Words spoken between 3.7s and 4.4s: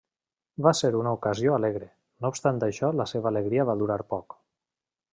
va durar poc.